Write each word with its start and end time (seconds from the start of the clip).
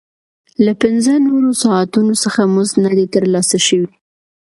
له 0.65 0.73
پنځه 0.81 1.13
نورو 1.27 1.51
ساعتونو 1.63 2.13
څخه 2.23 2.41
مزد 2.53 2.75
نه 2.85 2.91
دی 2.97 3.05
ترلاسه 3.15 3.57
شوی 3.67 3.87